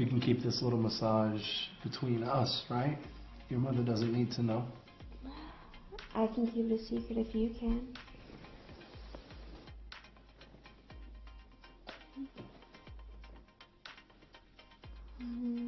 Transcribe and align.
We 0.00 0.06
can 0.06 0.18
keep 0.18 0.42
this 0.42 0.62
little 0.62 0.78
massage 0.78 1.42
between 1.82 2.22
us, 2.22 2.64
right? 2.70 2.96
Your 3.50 3.60
mother 3.60 3.82
doesn't 3.82 4.10
need 4.10 4.32
to 4.32 4.42
know. 4.42 4.64
I 6.14 6.26
can 6.28 6.46
keep 6.46 6.70
it 6.70 6.80
a 6.80 6.82
secret 6.82 7.18
if 7.18 7.34
you 7.34 7.50
can. 7.60 7.86
Oh. 15.22 15.59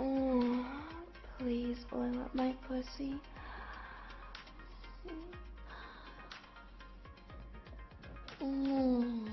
Oh. 0.00 0.64
Please 1.38 1.86
oil 1.92 2.20
up 2.20 2.34
my 2.34 2.52
pussy. 2.66 3.14
Mm. 8.42 9.28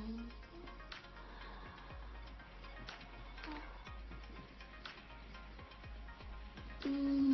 Mm. 6.85 7.24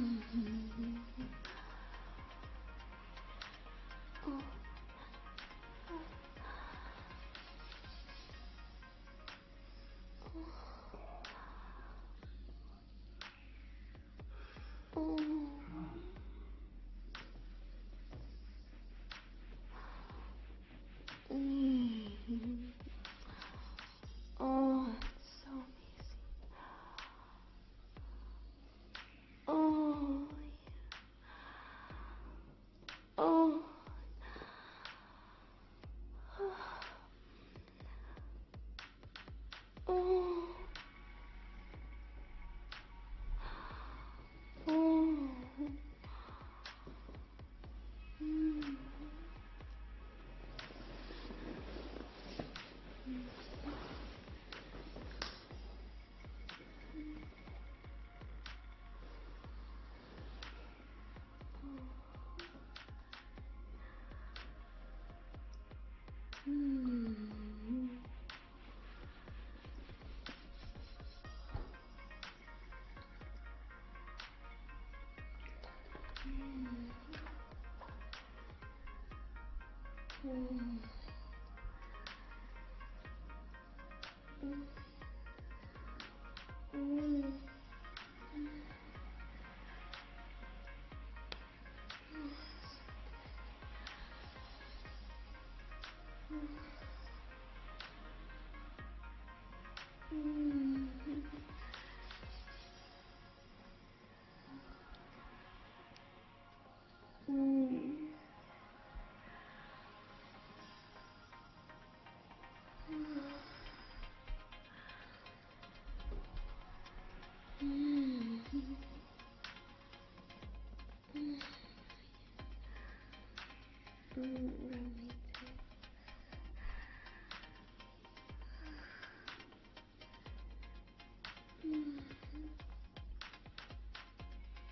Mm-hmm. 80.32 80.72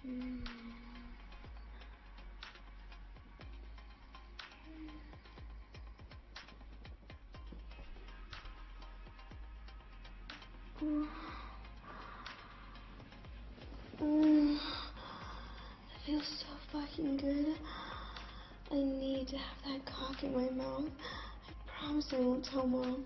Mm. 0.07 0.39
Mm. 10.81 11.07
Mm. 14.01 14.55
It 14.55 14.59
feels 16.05 16.23
so 16.39 16.47
fucking 16.71 17.17
good. 17.17 17.55
I 18.71 18.75
need 18.75 19.27
to 19.27 19.37
have 19.37 19.57
that 19.65 19.85
cock 19.85 20.23
in 20.23 20.33
my 20.33 20.49
mouth. 20.51 20.85
I 21.47 21.51
promise 21.79 22.13
I 22.13 22.19
won't 22.19 22.45
tell 22.45 22.65
mom. 22.65 23.05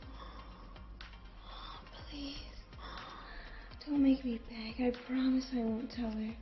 Please. 2.10 2.36
Don't 3.88 4.04
make 4.04 4.24
me 4.24 4.40
beg. 4.50 4.86
I 4.86 4.92
promise 5.08 5.46
I 5.54 5.58
won't 5.64 5.92
tell 5.92 6.12
her. 6.12 6.34